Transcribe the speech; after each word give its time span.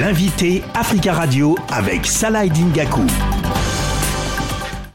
L'invité 0.00 0.62
Africa 0.74 1.14
Radio 1.14 1.56
avec 1.70 2.04
Salah 2.04 2.46
Dingaku. 2.46 3.00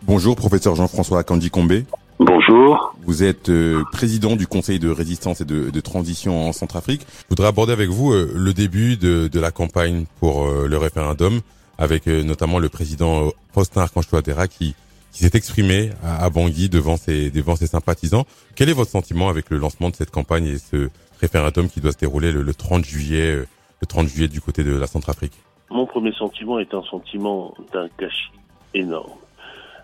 Bonjour, 0.04 0.36
professeur 0.36 0.76
Jean-François 0.76 1.24
Kandi 1.24 1.50
Combé. 1.50 1.86
Bonjour. 2.20 2.94
Vous 3.06 3.24
êtes 3.24 3.50
euh, 3.50 3.84
président 3.92 4.36
du 4.36 4.46
Conseil 4.46 4.78
de 4.78 4.90
résistance 4.90 5.42
et 5.42 5.46
de, 5.46 5.80
transition 5.80 6.48
en 6.48 6.54
Centrafrique. 6.54 7.02
Je 7.24 7.26
voudrais 7.30 7.48
aborder 7.48 7.74
avec 7.74 7.90
vous 7.90 8.12
euh, 8.12 8.32
le 8.36 8.54
début 8.54 8.96
de, 8.96 9.40
la 9.40 9.50
campagne 9.50 10.06
pour 10.20 10.44
euh, 10.44 10.68
le 10.68 10.78
référendum, 10.78 11.42
avec 11.80 12.06
notamment 12.06 12.60
le 12.60 12.70
président 12.70 13.32
Faustin 13.56 13.82
Archange 13.82 14.08
Touadéra 14.08 14.48
qui, 14.48 14.76
qui 15.14 15.24
s'est 15.24 15.32
exprimé 15.34 15.90
à, 16.04 16.30
Bangui 16.30 16.70
devant 16.70 16.98
ses, 16.98 17.32
devant 17.32 17.56
ses 17.56 17.68
sympathisants. 17.68 18.26
Quel 18.54 18.70
est 18.70 18.74
votre 18.74 18.92
sentiment 18.92 19.30
avec 19.30 19.50
le 19.50 19.58
lancement 19.58 19.90
de 19.90 19.96
cette 19.96 20.12
campagne 20.12 20.46
et 20.46 20.58
ce 20.60 20.90
référendum 21.22 21.70
qui 21.70 21.82
doit 21.82 21.92
se 21.92 21.98
dérouler 21.98 22.32
le, 22.32 22.54
30 22.54 22.86
juillet, 22.86 23.40
le 23.82 23.88
30 23.88 24.08
juillet 24.08 24.28
du 24.28 24.42
côté 24.42 24.64
de 24.64 24.76
la 24.76 24.88
Centrafrique 24.88 25.34
Mon 25.70 25.86
premier 25.86 26.14
sentiment 26.14 26.60
est 26.60 26.74
un 26.74 26.84
sentiment 26.84 27.54
d'un 27.74 27.88
gâchis 27.98 28.32
énorme. 28.74 29.20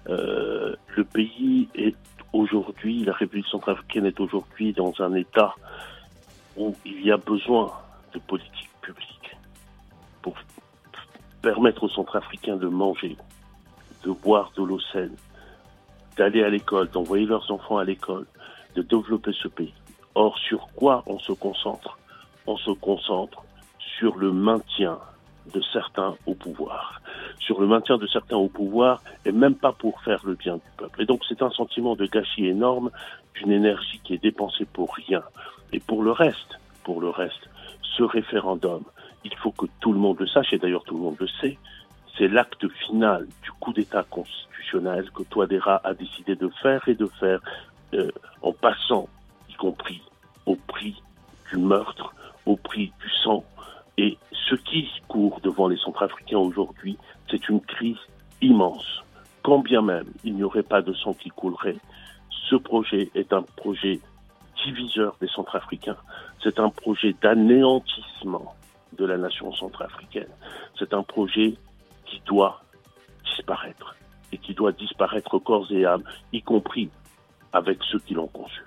le 0.08 1.04
pays 1.04 1.68
est 1.76 1.96
aujourd'hui, 2.34 3.04
la 3.04 3.14
République 3.14 3.48
centrafricaine 3.48 4.06
est 4.06 4.20
aujourd'hui 4.20 4.74
dans 4.74 4.94
un 5.00 5.14
état 5.16 5.56
où 6.56 6.76
il 6.86 7.06
y 7.06 7.12
a 7.12 7.18
besoin 7.18 7.72
de 8.14 8.20
politique 8.20 8.70
publique 8.82 9.36
pour 10.22 10.36
permettre 11.42 11.84
aux 11.84 11.90
Centrafricains 11.90 12.58
de 12.58 12.68
manger, 12.68 13.16
de 14.04 14.12
boire 14.12 14.52
de 14.58 14.64
l'eau 14.64 14.80
saine, 14.92 15.16
d'aller 16.18 16.44
à 16.44 16.50
l'école, 16.50 16.90
d'envoyer 16.90 17.26
leurs 17.26 17.50
enfants 17.52 17.78
à 17.78 17.84
l'école, 17.84 18.26
de 18.76 18.82
développer 18.82 19.32
ce 19.42 19.48
pays. 19.48 19.74
Or, 20.16 20.38
sur 20.40 20.68
quoi 20.76 21.04
on 21.06 21.20
se 21.20 21.32
concentre? 21.32 21.98
On 22.48 22.58
se 22.58 22.72
concentre 22.72 23.44
sur 23.98 24.16
le 24.18 24.32
maintien 24.32 25.00
de 25.54 25.62
certains 25.74 26.16
au 26.26 26.34
pouvoir, 26.34 27.02
sur 27.40 27.62
le 27.62 27.68
maintien 27.68 27.98
de 27.98 28.08
certains 28.08 28.36
au 28.36 28.50
pouvoir 28.50 29.02
et 29.26 29.32
même 29.32 29.56
pas 29.56 29.72
pour 29.72 30.02
faire 30.02 30.20
le 30.26 30.36
bien 30.36 30.56
du 30.56 30.70
peuple. 30.78 31.02
Et 31.02 31.06
donc 31.06 31.22
c'est 31.28 31.42
un 31.42 31.50
sentiment 31.52 31.96
de 31.96 32.06
gâchis 32.06 32.48
énorme, 32.48 32.92
d'une 33.36 33.52
énergie 33.52 34.00
qui 34.04 34.14
est 34.14 34.22
dépensée 34.22 34.66
pour 34.66 34.94
rien. 34.94 35.24
Et 35.72 35.80
pour 35.80 36.04
le 36.04 36.12
reste, 36.12 36.60
pour 36.84 37.02
le 37.02 37.10
reste, 37.10 37.50
ce 37.82 38.04
référendum, 38.04 38.84
il 39.24 39.36
faut 39.36 39.52
que 39.52 39.66
tout 39.80 39.94
le 39.94 40.00
monde 40.00 40.20
le 40.20 40.28
sache, 40.28 40.54
et 40.54 40.58
d'ailleurs 40.58 40.84
tout 40.84 40.96
le 40.96 41.02
monde 41.02 41.18
le 41.20 41.28
sait, 41.42 41.58
c'est 42.18 42.28
l'acte 42.28 42.68
final 42.88 43.28
du 43.44 43.52
coup 43.60 43.74
d'État 43.74 44.04
constitutionnel 44.10 45.10
que 45.12 45.24
Touadéra 45.24 45.82
a 45.84 45.94
décidé 45.94 46.36
de 46.36 46.50
faire 46.62 46.88
et 46.88 46.96
de 46.96 47.08
faire 47.20 47.40
euh, 47.94 48.10
en 48.42 48.52
passant, 48.52 49.08
y 49.50 49.54
compris 49.54 50.02
au 50.46 50.56
prix 50.56 51.02
du 51.50 51.58
meurtre, 51.58 52.14
au 52.46 52.56
prix 52.56 52.92
du 53.00 53.10
sang, 53.24 53.44
et 53.98 54.18
ce 54.32 54.56
qui 54.56 54.88
court 55.08 55.40
devant 55.44 55.68
les 55.68 55.78
Centrafricains 55.78 56.38
aujourd'hui, 56.38 56.98
c'est 57.30 57.50
une 57.50 57.62
crise 57.62 57.98
immense. 58.42 59.04
Quand 59.44 59.60
bien 59.60 59.82
même 59.82 60.06
il 60.24 60.36
n'y 60.36 60.44
aurait 60.44 60.64
pas 60.64 60.82
de 60.82 60.94
sang 60.94 61.14
qui 61.14 61.30
coulerait, 61.30 61.78
ce 62.50 62.56
projet 62.56 63.10
est 63.16 63.34
un 63.34 63.42
projet 63.42 64.00
diviseur 64.66 65.16
des 65.20 65.28
Centrafricains. 65.28 65.98
C'est 66.44 66.60
un 66.60 66.70
projet 66.70 67.16
d'anéantissement 67.22 68.56
de 68.98 69.06
la 69.06 69.18
nation 69.18 69.52
centrafricaine. 69.54 70.30
C'est 70.78 70.94
un 70.94 71.04
projet 71.04 71.56
qui 72.06 72.22
doit 72.26 72.62
disparaître 73.26 73.96
et 74.32 74.38
qui 74.38 74.54
doit 74.54 74.72
disparaître 74.72 75.40
corps 75.40 75.72
et 75.72 75.86
âme, 75.86 76.04
y 76.34 76.42
compris 76.42 76.90
avec 77.54 77.80
ceux 77.92 78.00
qui 78.00 78.14
l'ont 78.14 78.28
conçu. 78.28 78.62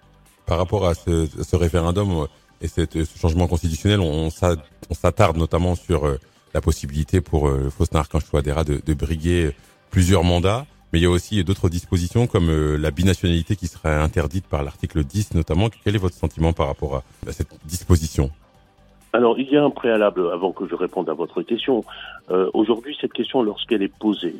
Par 0.46 0.58
rapport 0.58 0.86
à 0.86 0.94
ce, 0.94 1.26
ce 1.26 1.56
référendum, 1.56 2.26
et 2.60 2.68
ce 2.68 3.18
changement 3.18 3.46
constitutionnel, 3.46 4.00
on, 4.00 4.28
s'attarde 4.30 5.36
notamment 5.36 5.74
sur 5.74 6.06
euh, 6.06 6.18
la 6.54 6.60
possibilité 6.60 7.20
pour 7.20 7.48
euh, 7.48 7.70
Faustin 7.70 8.00
Archange 8.00 8.28
Touadéra 8.28 8.64
de, 8.64 8.94
briguer 8.94 9.50
plusieurs 9.90 10.24
mandats. 10.24 10.66
Mais 10.92 10.98
il 10.98 11.02
y 11.02 11.06
a 11.06 11.10
aussi 11.10 11.42
d'autres 11.44 11.68
dispositions 11.68 12.26
comme 12.26 12.50
euh, 12.50 12.76
la 12.76 12.90
binationalité 12.90 13.54
qui 13.54 13.68
serait 13.68 13.94
interdite 13.94 14.46
par 14.46 14.64
l'article 14.64 15.04
10 15.04 15.34
notamment. 15.34 15.68
Quel 15.84 15.94
est 15.94 15.98
votre 15.98 16.16
sentiment 16.16 16.52
par 16.52 16.66
rapport 16.66 16.96
à, 16.96 17.32
cette 17.32 17.48
disposition? 17.64 18.30
Alors, 19.12 19.38
il 19.38 19.48
y 19.48 19.56
a 19.56 19.62
un 19.62 19.70
préalable 19.70 20.30
avant 20.32 20.52
que 20.52 20.68
je 20.68 20.74
réponde 20.74 21.08
à 21.08 21.14
votre 21.14 21.42
question. 21.42 21.84
Euh, 22.30 22.50
Aujourd'hui, 22.54 22.96
cette 23.00 23.12
question, 23.12 23.42
lorsqu'elle 23.42 23.82
est 23.82 23.92
posée, 23.98 24.36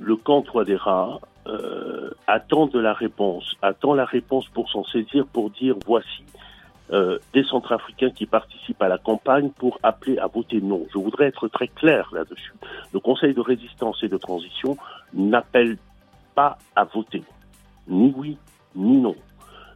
le 0.00 0.16
camp 0.16 0.42
Touadéra 0.42 1.20
euh, 1.46 2.10
attend 2.26 2.66
de 2.66 2.78
la 2.78 2.92
réponse, 2.92 3.56
attend 3.62 3.94
la 3.94 4.04
réponse 4.04 4.46
pour 4.48 4.70
s'en 4.70 4.84
saisir, 4.84 5.26
pour 5.26 5.50
dire 5.50 5.76
voici 5.86 6.22
euh, 6.92 7.18
des 7.34 7.44
Centrafricains 7.44 8.10
qui 8.10 8.26
participent 8.26 8.82
à 8.82 8.88
la 8.88 8.98
campagne 8.98 9.50
pour 9.50 9.78
appeler 9.82 10.18
à 10.18 10.26
voter 10.26 10.60
non. 10.60 10.86
Je 10.92 10.98
voudrais 10.98 11.26
être 11.26 11.48
très 11.48 11.68
clair 11.68 12.08
là-dessus. 12.12 12.54
Le 12.92 13.00
Conseil 13.00 13.34
de 13.34 13.40
résistance 13.40 14.02
et 14.02 14.08
de 14.08 14.16
transition 14.16 14.76
n'appelle 15.12 15.76
pas 16.34 16.58
à 16.76 16.84
voter, 16.84 17.22
ni 17.88 18.12
oui, 18.16 18.38
ni 18.74 18.98
non. 18.98 19.16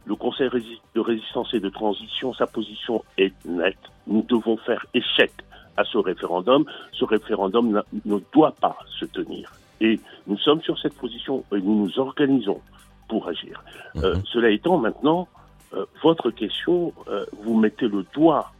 Le 0.05 0.15
Conseil 0.15 0.49
de 0.95 0.99
résistance 0.99 1.53
et 1.53 1.59
de 1.59 1.69
transition, 1.69 2.33
sa 2.33 2.47
position 2.47 3.03
est 3.17 3.33
nette. 3.45 3.77
Nous 4.07 4.23
devons 4.23 4.57
faire 4.57 4.85
échec 4.93 5.31
à 5.77 5.83
ce 5.85 5.97
référendum. 5.97 6.65
Ce 6.91 7.05
référendum 7.05 7.81
ne 8.05 8.17
doit 8.33 8.53
pas 8.59 8.77
se 8.99 9.05
tenir. 9.05 9.51
Et 9.81 9.99
nous 10.27 10.37
sommes 10.37 10.61
sur 10.61 10.77
cette 10.79 10.95
position 10.95 11.43
et 11.51 11.61
nous 11.61 11.85
nous 11.85 11.99
organisons 11.99 12.59
pour 13.07 13.27
agir. 13.27 13.63
Euh, 13.97 14.15
mhm. 14.15 14.23
cela 14.25 14.49
étant, 14.49 14.77
maintenant, 14.77 15.27
euh, 15.73 15.85
votre 16.01 16.31
question, 16.31 16.93
euh, 17.07 17.25
vous 17.41 17.57
mettez 17.57 17.87
le 17.87 18.05
doigt 18.13 18.51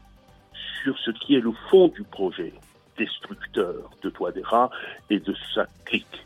sur 0.82 0.98
ce 1.00 1.12
qui 1.12 1.36
est 1.36 1.40
le 1.40 1.54
fond 1.70 1.88
du 1.88 2.04
projet 2.04 2.54
destructeur 2.98 3.90
de 4.02 4.10
Toadera 4.10 4.70
et 5.10 5.20
de 5.20 5.36
sa 5.54 5.66
clique. 5.86 6.26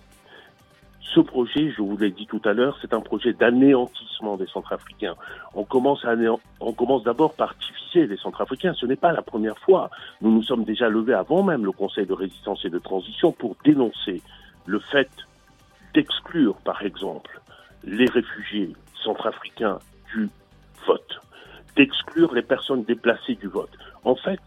Ce 1.01 1.19
projet, 1.21 1.71
je 1.71 1.81
vous 1.81 1.97
l'ai 1.97 2.11
dit 2.11 2.27
tout 2.27 2.41
à 2.43 2.53
l'heure, 2.53 2.77
c'est 2.81 2.93
un 2.93 2.99
projet 2.99 3.33
d'anéantissement 3.33 4.35
des 4.35 4.47
Centrafricains. 4.47 5.15
On 5.55 5.63
commence, 5.63 6.03
à 6.05 6.15
on 6.59 6.73
commence 6.73 7.03
d'abord 7.03 7.33
par 7.33 7.55
diviser 7.55 8.07
les 8.07 8.17
Centrafricains. 8.17 8.73
Ce 8.73 8.85
n'est 8.85 8.97
pas 8.97 9.13
la 9.13 9.21
première 9.21 9.57
fois. 9.59 9.89
Nous 10.21 10.31
nous 10.31 10.43
sommes 10.43 10.65
déjà 10.65 10.89
levés 10.89 11.13
avant 11.13 11.43
même 11.43 11.63
le 11.63 11.71
Conseil 11.71 12.05
de 12.05 12.13
résistance 12.13 12.63
et 12.65 12.69
de 12.69 12.79
transition 12.79 13.31
pour 13.31 13.55
dénoncer 13.63 14.21
le 14.65 14.79
fait 14.79 15.09
d'exclure, 15.93 16.55
par 16.57 16.81
exemple, 16.83 17.41
les 17.83 18.05
réfugiés 18.05 18.73
centrafricains 19.01 19.79
du 20.13 20.29
d'exclure 21.75 22.33
les 22.33 22.41
personnes 22.41 22.83
déplacées 22.83 23.35
du 23.35 23.47
vote. 23.47 23.69
En 24.03 24.15
fait, 24.15 24.39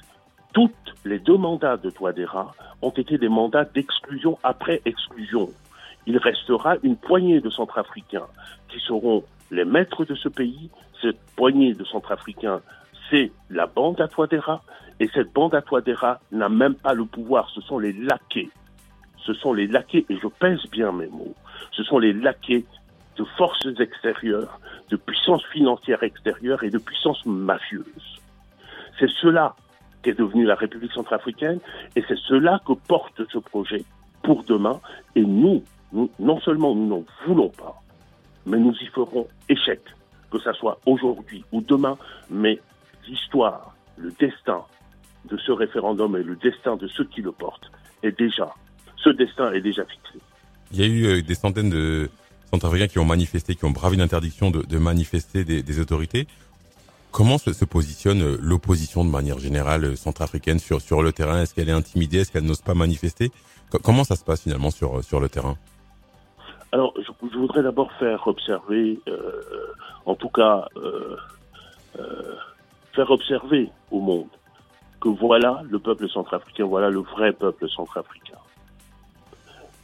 toutes 0.53 0.73
les 1.05 1.19
deux 1.19 1.37
mandats 1.37 1.77
de 1.77 1.91
Touadéra 1.91 2.53
ont 2.83 2.91
été 2.91 3.19
des 3.19 3.29
mandats 3.29 3.65
d'exclusion 3.65 4.39
après 4.43 4.83
exclusion. 4.85 5.51
Il 6.07 6.19
restera 6.19 6.77
une 6.83 6.97
poignée 6.97 7.41
de 7.41 7.51
Centrafricains 7.51 8.27
qui 8.69 8.81
seront 8.81 9.25
les 9.51 9.65
maîtres 9.65 10.05
de 10.05 10.15
ce 10.15 10.29
pays. 10.29 10.71
Cette 11.01 11.21
poignée 11.37 11.75
de 11.75 11.85
Centrafricains, 11.85 12.61
c'est 13.11 13.31
la 13.49 13.67
bande 13.67 14.01
à 14.01 14.09
Touadéra. 14.09 14.63
Et 14.99 15.09
cette 15.15 15.33
bande 15.33 15.55
à 15.55 15.63
Touadéra 15.63 16.21
n'a 16.33 16.49
même 16.49 16.75
pas 16.75 16.95
le 16.95 17.05
pouvoir. 17.05 17.49
Ce 17.51 17.61
sont 17.61 17.79
les 17.79 17.93
laquais. 17.93 18.51
Ce 19.19 19.35
sont 19.35 19.53
les 19.53 19.67
laquais, 19.67 20.05
et 20.09 20.17
je 20.17 20.27
pèse 20.27 20.63
bien 20.73 20.93
mes 20.93 21.07
mots. 21.07 21.35
Ce 21.73 21.83
sont 21.85 21.99
les 21.99 22.13
laquais 22.13 22.65
de 23.17 23.25
forces 23.37 23.67
extérieures, 23.79 24.61
de 24.89 24.97
puissances 24.97 25.45
financières 25.53 26.03
extérieures 26.03 26.63
et 26.65 26.71
de 26.71 26.79
puissances 26.79 27.25
mafieuses. 27.27 28.21
C'est 28.99 29.11
cela 29.21 29.55
qu'est 30.03 30.19
devenue 30.19 30.45
la 30.45 30.55
République 30.55 30.93
centrafricaine 30.93 31.61
et 31.97 32.05
c'est 32.09 32.19
cela 32.19 32.61
que 32.67 32.73
porte 32.73 33.21
ce 33.31 33.39
projet 33.39 33.85
pour 34.23 34.45
demain. 34.45 34.81
Et 35.15 35.23
nous, 35.23 35.63
non 36.19 36.41
seulement 36.41 36.75
nous 36.75 36.87
n'en 36.87 37.05
voulons 37.27 37.51
pas, 37.51 37.83
mais 38.47 38.59
nous 38.59 38.75
y 38.81 38.87
ferons 38.87 39.29
échec, 39.49 39.81
que 40.31 40.39
ce 40.39 40.53
soit 40.55 40.79
aujourd'hui 40.87 41.45
ou 41.53 41.61
demain, 41.61 41.99
mais 42.31 42.59
l'histoire, 43.07 43.75
le 43.97 44.13
destin 44.19 44.65
de 45.27 45.37
ce 45.37 45.53
référendum 45.53 46.17
et 46.17 46.23
le 46.23 46.37
destin 46.37 46.77
de 46.77 46.89
ceux 46.89 47.05
qui 47.05 47.21
le 47.21 47.33
portent 47.33 47.71
est 48.03 48.17
déjà, 48.19 48.55
ce 48.97 49.11
destin 49.11 49.53
est 49.53 49.61
déjà 49.61 49.85
fixé. 49.85 50.19
Il 50.73 50.81
y 50.81 50.85
a 50.85 50.87
eu 50.87 51.07
euh, 51.07 51.23
des 51.23 51.35
centaines 51.35 51.69
de, 51.69 52.09
centrafricains 52.53 52.89
qui 52.89 52.99
ont 52.99 53.05
manifesté, 53.05 53.55
qui 53.55 53.65
ont 53.65 53.71
bravé 53.71 53.97
l'interdiction 53.97 54.51
de, 54.51 54.63
de, 54.63 54.79
manifester 54.79 55.45
des, 55.45 55.81
autorités. 55.81 56.27
Comment 57.11 57.39
se, 57.39 57.53
se 57.53 57.65
positionne 57.65 58.23
euh, 58.23 58.39
l'opposition 58.41 59.05
de 59.05 59.11
manière 59.11 59.39
générale 59.39 59.85
euh, 59.85 59.97
centrafricaine 59.97 60.61
sur, 60.61 60.81
sur 60.81 61.03
le 61.03 61.13
terrain? 61.13 61.43
Est-ce 61.43 61.55
qu'elle 61.55 61.69
est 61.69 61.73
intimidée? 61.73 62.19
Est-ce 62.19 62.31
qu'elle 62.31 62.45
n'ose 62.45 62.61
pas 62.61 62.75
manifester? 62.75 63.33
Comment 63.83 64.05
ça 64.05 64.17
se 64.17 64.25
passe 64.25 64.43
finalement 64.43 64.71
sur, 64.71 65.03
sur 65.05 65.21
le 65.21 65.29
terrain? 65.29 65.57
Alors, 66.73 66.95
je, 66.97 67.37
voudrais 67.37 67.63
d'abord 67.63 67.91
faire 67.95 68.27
observer, 68.29 69.01
euh, 69.09 69.73
en 70.07 70.15
tout 70.15 70.29
cas, 70.29 70.67
euh, 70.77 71.17
euh, 71.99 72.37
faire 72.95 73.11
observer 73.11 73.71
au 73.91 74.01
monde 74.01 74.29
que 75.01 75.09
voilà 75.09 75.63
le 75.69 75.79
peuple 75.79 76.09
centrafricain, 76.09 76.67
voilà 76.67 76.91
le 76.91 77.01
vrai 77.01 77.33
peuple 77.33 77.69
centrafricain. 77.69 78.30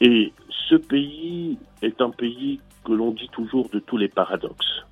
Et 0.01 0.33
ce 0.69 0.75
pays 0.75 1.59
est 1.83 2.01
un 2.01 2.11
pays 2.11 2.61
que 2.85 2.93
l'on 2.93 3.13
dit 3.13 3.29
toujours 3.29 3.69
de 3.71 3.79
tous 3.79 3.97
les 3.97 4.09
paradoxes. 4.09 4.85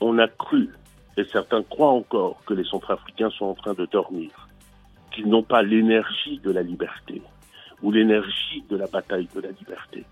On 0.00 0.18
a 0.18 0.28
cru, 0.28 0.70
et 1.16 1.24
certains 1.24 1.62
croient 1.62 1.92
encore, 1.92 2.42
que 2.46 2.54
les 2.54 2.64
Centrafricains 2.64 3.30
sont 3.30 3.46
en 3.46 3.54
train 3.54 3.74
de 3.74 3.86
dormir, 3.86 4.30
qu'ils 5.10 5.28
n'ont 5.28 5.42
pas 5.42 5.62
l'énergie 5.62 6.38
de 6.44 6.50
la 6.50 6.62
liberté 6.62 7.22
ou 7.82 7.90
l'énergie 7.90 8.62
de 8.68 8.76
la 8.76 8.86
bataille 8.86 9.28
de 9.34 9.40
la 9.40 9.50
liberté. 9.50 10.04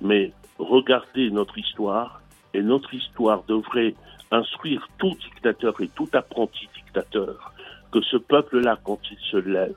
Mais 0.00 0.32
regardez 0.58 1.30
notre 1.30 1.58
histoire, 1.58 2.20
et 2.54 2.62
notre 2.62 2.92
histoire 2.94 3.44
devrait 3.44 3.94
instruire 4.30 4.88
tout 4.98 5.14
dictateur 5.14 5.80
et 5.80 5.88
tout 5.88 6.08
apprenti 6.12 6.68
dictateur 6.74 7.52
que 7.92 8.00
ce 8.00 8.16
peuple-là, 8.16 8.78
quand 8.82 8.98
il 9.10 9.18
se 9.30 9.36
lève, 9.36 9.76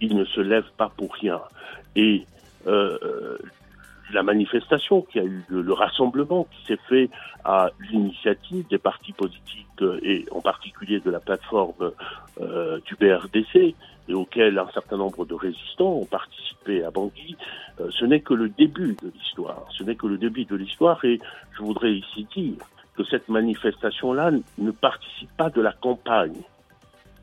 il 0.00 0.16
ne 0.16 0.24
se 0.24 0.40
lève 0.40 0.70
pas 0.76 0.90
pour 0.96 1.12
rien. 1.14 1.40
Et 1.96 2.24
euh, 2.66 3.38
la 4.12 4.22
manifestation 4.22 5.02
qui 5.02 5.18
a 5.18 5.24
eu 5.24 5.44
le 5.48 5.72
rassemblement 5.72 6.46
qui 6.50 6.66
s'est 6.66 6.80
fait 6.88 7.10
à 7.44 7.70
l'initiative 7.90 8.66
des 8.68 8.78
partis 8.78 9.12
politiques 9.12 9.66
euh, 9.82 9.98
et 10.02 10.24
en 10.30 10.40
particulier 10.40 11.00
de 11.00 11.10
la 11.10 11.18
plateforme 11.18 11.92
euh, 12.40 12.78
du 12.86 12.94
BRDC 12.94 13.74
et 14.08 14.14
auquel 14.14 14.58
un 14.58 14.68
certain 14.72 14.96
nombre 14.96 15.24
de 15.24 15.34
résistants 15.34 15.94
ont 15.94 16.04
participé 16.04 16.84
à 16.84 16.90
Bangui, 16.92 17.36
ce 17.90 18.04
n'est 18.04 18.20
que 18.20 18.34
le 18.34 18.48
début 18.48 18.96
de 19.02 19.10
l'histoire. 19.12 19.66
Ce 19.76 19.82
n'est 19.82 19.96
que 19.96 20.06
le 20.06 20.16
début 20.16 20.44
de 20.44 20.54
l'histoire 20.54 21.04
et 21.04 21.18
je 21.56 21.62
voudrais 21.62 21.92
ici 21.92 22.24
dire 22.36 22.58
que 22.96 23.02
cette 23.04 23.28
manifestation-là 23.28 24.30
ne 24.58 24.70
participe 24.70 25.30
pas 25.36 25.50
de 25.50 25.60
la 25.60 25.72
campagne 25.72 26.40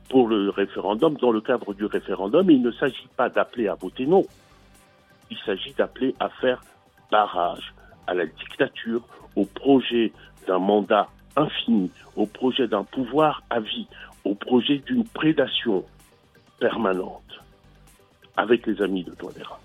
pour 0.09 0.27
le 0.27 0.49
référendum. 0.49 1.15
Dans 1.15 1.31
le 1.31 1.41
cadre 1.41 1.73
du 1.73 1.85
référendum, 1.85 2.49
il 2.49 2.61
ne 2.61 2.71
s'agit 2.71 3.07
pas 3.15 3.29
d'appeler 3.29 3.67
à 3.67 3.75
voter 3.75 4.05
non. 4.05 4.23
Il 5.31 5.37
s'agit 5.45 5.73
d'appeler 5.73 6.15
à 6.19 6.29
faire 6.29 6.61
barrage 7.11 7.73
à 8.07 8.13
la 8.13 8.25
dictature, 8.25 9.01
au 9.35 9.45
projet 9.45 10.11
d'un 10.47 10.59
mandat 10.59 11.07
infini, 11.35 11.91
au 12.15 12.25
projet 12.25 12.67
d'un 12.67 12.83
pouvoir 12.83 13.43
à 13.49 13.59
vie, 13.59 13.87
au 14.23 14.35
projet 14.35 14.77
d'une 14.79 15.05
prédation 15.05 15.85
permanente 16.59 17.21
avec 18.35 18.65
les 18.67 18.81
amis 18.81 19.03
de 19.03 19.11
Touadéra. 19.11 19.59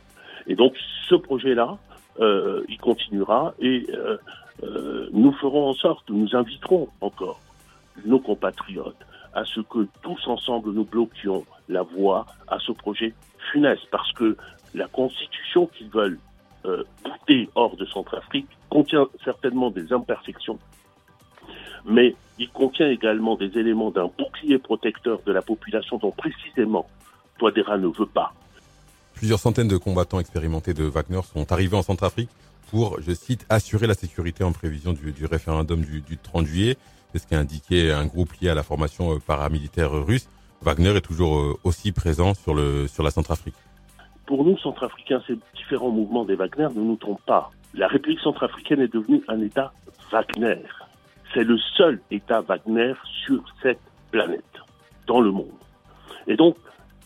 Et 0.47 0.55
donc 0.55 0.75
ce 1.09 1.15
projet-là, 1.15 1.79
euh, 2.21 2.65
il 2.69 2.79
continuera 2.79 3.55
et 3.61 3.87
euh, 3.91 4.17
euh, 4.63 5.09
nous 5.13 5.33
ferons 5.33 5.69
en 5.69 5.75
sorte, 5.75 6.09
nous 6.11 6.35
inviterons 6.35 6.89
encore 7.01 7.41
nos 8.05 8.19
compatriotes 8.19 8.97
à 9.35 9.45
ce 9.45 9.61
que 9.61 9.87
tous 10.03 10.27
ensemble 10.27 10.73
nous 10.73 10.85
bloquions 10.85 11.45
la 11.69 11.83
voie 11.83 12.27
à 12.49 12.59
ce 12.59 12.73
projet 12.73 13.15
funeste, 13.53 13.87
parce 13.91 14.13
que 14.13 14.37
la 14.75 14.87
constitution 14.89 15.67
qu'ils 15.67 15.91
veulent 15.91 16.19
euh, 16.65 16.85
hors 17.55 17.77
de 17.77 17.85
Centrafrique 17.87 18.49
contient 18.71 19.07
certainement 19.25 19.71
des 19.71 19.93
imperfections, 19.93 20.59
mais 21.85 22.15
il 22.39 22.51
contient 22.51 22.89
également 22.89 23.37
des 23.37 23.59
éléments 23.59 23.91
d'un 23.91 24.11
bouclier 24.19 24.59
protecteur 24.59 25.21
de 25.27 25.33
la 25.33 25.43
population 25.43 25.99
dont 25.99 26.11
précisément 26.11 26.89
Touadéra 27.39 27.79
ne 27.79 27.89
veut 27.89 28.07
pas. 28.07 28.33
Plusieurs 29.15 29.39
centaines 29.39 29.69
de 29.69 29.77
combattants 29.77 30.21
expérimentés 30.21 30.75
de 30.75 30.85
Wagner 30.85 31.21
sont 31.23 31.51
arrivés 31.53 31.77
en 31.77 31.83
Centrafrique 31.83 32.31
pour, 32.71 33.01
je 33.01 33.13
cite, 33.13 33.47
assurer 33.49 33.87
la 33.87 33.95
sécurité 33.95 34.45
en 34.45 34.53
prévision 34.53 34.93
du, 34.93 35.27
référendum 35.27 35.81
du, 35.81 36.19
30 36.19 36.47
juillet. 36.47 36.77
C'est 37.13 37.19
ce 37.21 37.27
qu'a 37.27 37.39
indiqué 37.39 37.91
un 37.91 38.07
groupe 38.07 38.33
lié 38.35 38.51
à 38.51 38.55
la 38.55 38.63
formation 38.63 39.15
euh, 39.15 39.19
paramilitaire 39.19 39.91
russe. 39.91 40.29
Wagner 40.63 40.97
est 40.97 41.01
toujours 41.01 41.39
euh, 41.39 41.55
aussi 41.65 41.93
présent 41.93 42.35
sur, 42.35 42.55
le, 42.55 42.87
sur 42.89 43.03
la 43.03 43.11
Centrafrique. 43.11 43.55
Pour 44.27 44.45
nous, 44.45 44.59
Centrafricains, 44.59 45.23
ces 45.27 45.39
différents 45.55 45.91
mouvements 45.91 46.25
des 46.25 46.35
Wagner 46.35 46.69
ne 46.75 46.83
nous 46.83 46.97
trompent 46.97 47.25
pas. 47.25 47.51
La 47.75 47.87
République 47.87 48.21
centrafricaine 48.21 48.81
est 48.81 48.93
devenue 48.93 49.23
un 49.29 49.41
État 49.41 49.73
Wagner. 50.11 50.63
C'est 51.35 51.45
le 51.45 51.59
seul 51.77 52.01
État 52.11 52.41
Wagner 52.41 52.95
sur 53.25 53.43
cette 53.63 53.81
planète, 54.11 54.43
dans 55.07 55.21
le 55.21 55.31
monde. 55.31 55.49
Et 56.27 56.37
donc, 56.37 56.57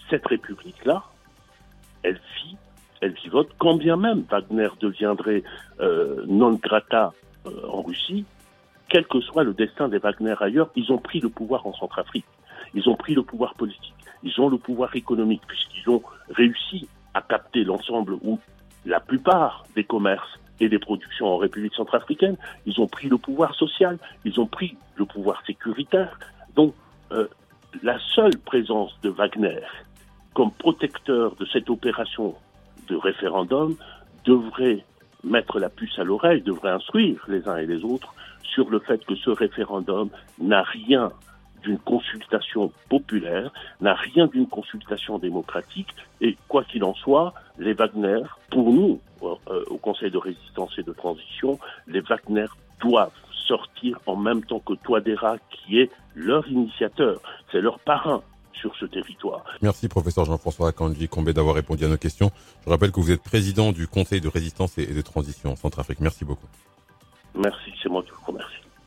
cette 0.09 0.27
République-là, 0.27 1.03
elle 2.03 2.15
vit, 2.15 2.57
elle 3.01 3.13
vivote, 3.13 3.51
quand 3.59 3.75
bien 3.75 3.97
même 3.97 4.25
Wagner 4.31 4.69
deviendrait 4.81 5.43
euh, 5.81 6.25
non 6.29 6.55
grata 6.55 7.13
euh, 7.47 7.69
en 7.69 7.83
Russie, 7.83 8.25
quel 8.89 9.07
que 9.07 9.21
soit 9.21 9.43
le 9.43 9.53
destin 9.53 9.89
des 9.89 9.99
Wagner 9.99 10.35
ailleurs, 10.41 10.71
ils 10.77 10.93
ont 10.93 10.99
pris 10.99 11.21
le 11.21 11.29
pouvoir 11.29 11.67
en 11.67 11.73
Centrafrique. 11.73 12.27
Ils 12.75 12.89
ont 12.89 12.97
pris 12.97 13.15
le 13.15 13.23
pouvoir 13.23 13.55
politique. 13.55 13.95
Ils 14.23 14.41
ont 14.41 14.49
le 14.49 14.59
pouvoir 14.59 14.95
économique, 14.95 15.43
puisqu'ils 15.47 15.89
ont 15.91 16.03
réussi 16.31 16.89
à 17.15 17.23
capter 17.23 17.65
l'ensemble 17.65 18.15
ou 18.23 18.39
la 18.87 19.01
plupart 19.01 19.65
des 19.75 19.85
commerces 19.85 20.39
et 20.61 20.69
des 20.69 20.79
productions 20.79 21.27
en 21.27 21.37
République 21.37 21.75
centrafricaine. 21.75 22.37
Ils 22.67 22.81
ont 22.81 22.87
pris 22.87 23.09
le 23.09 23.19
pouvoir 23.19 23.55
social, 23.55 23.99
ils 24.25 24.39
ont 24.41 24.47
pris 24.47 24.77
le 24.97 25.05
pouvoir 25.05 25.43
sécuritaire. 25.47 26.19
Donc, 26.55 26.75
euh, 27.13 27.27
la 27.83 27.99
seule 28.15 28.37
présence 28.39 28.93
de 29.03 29.09
Wagner 29.09 29.61
comme 30.35 30.51
protecteur 30.51 31.35
de 31.37 31.47
cette 31.47 31.69
opération 31.69 32.35
de 32.89 32.97
référendum 32.97 33.77
devrait 34.25 34.85
mettre 35.25 35.59
la 35.59 35.69
puce 35.69 35.99
à 35.99 36.05
l'oreille, 36.05 36.43
devrait 36.43 36.71
instruire 36.71 37.23
les 37.29 37.47
uns 37.49 37.57
et 37.57 37.67
les 37.67 37.85
autres 37.85 38.15
sur 38.43 38.71
le 38.71 38.81
fait 38.81 39.05
que 39.05 39.15
ce 39.15 39.31
référendum 39.31 40.11
n'a 40.39 40.63
rien 40.63 41.11
d'une 41.63 41.79
consultation 41.79 42.73
populaire, 42.89 43.53
n'a 43.81 43.95
rien 43.95 44.27
d'une 44.27 44.47
consultation 44.47 45.19
démocratique, 45.19 45.89
et 46.21 46.37
quoi 46.49 46.65
qu'il 46.65 46.85
en 46.85 46.95
soit, 46.95 47.35
les 47.59 47.75
Wagner, 47.75 48.23
pour 48.51 48.73
nous, 48.73 49.01
euh, 49.23 49.65
au 49.69 49.79
Conseil 49.79 50.11
de 50.11 50.19
résistance 50.19 50.73
et 50.79 50.83
de 50.83 50.93
transition, 50.93 51.59
les 51.87 52.01
Wagner 52.01 52.47
doivent 52.81 53.13
sortir 53.47 53.99
en 54.07 54.17
même 54.17 54.45
temps 54.45 54.61
que 54.61 54.75
Toadera, 54.75 55.37
qui 55.51 55.81
est 55.81 55.91
leur 56.15 56.47
initiateur, 56.49 57.21
c'est 57.51 57.61
leur 57.61 57.79
parrain 57.81 58.23
sur 58.53 58.75
ce 58.77 58.85
territoire. 58.85 59.45
Merci 59.61 59.89
professeur 59.89 60.25
Jean-François 60.25 60.73
Kandji 60.73 61.09
Combé 61.09 61.33
d'avoir 61.33 61.55
répondu 61.55 61.85
à 61.85 61.89
nos 61.89 61.97
questions. 61.97 62.31
Je 62.65 62.71
rappelle 62.71 62.93
que 62.93 63.01
vous 63.01 63.11
êtes 63.11 63.23
président 63.23 63.73
du 63.73 63.89
Conseil 63.89 64.21
de 64.21 64.29
résistance 64.29 64.79
et 64.79 64.87
de 64.87 65.03
transition 65.03 65.53
en 65.53 65.57
Centrafrique. 65.57 66.01
Merci 66.01 66.25
beaucoup. 66.25 66.47
Merci, 67.35 67.73
c'est 67.83 67.89
moi 67.89 68.03
qui 68.03 68.11
vous 68.11 68.33
remercie. 68.33 68.62